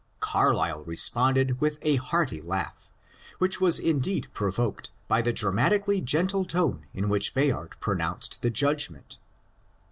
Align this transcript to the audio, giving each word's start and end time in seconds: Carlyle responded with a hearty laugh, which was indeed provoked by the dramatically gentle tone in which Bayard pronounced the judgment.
Carlyle 0.19 0.83
responded 0.85 1.61
with 1.61 1.77
a 1.83 1.97
hearty 1.97 2.41
laugh, 2.41 2.89
which 3.37 3.61
was 3.61 3.77
indeed 3.77 4.27
provoked 4.33 4.89
by 5.07 5.21
the 5.21 5.31
dramatically 5.31 6.01
gentle 6.01 6.43
tone 6.43 6.87
in 6.91 7.07
which 7.07 7.35
Bayard 7.35 7.75
pronounced 7.79 8.41
the 8.41 8.49
judgment. 8.49 9.19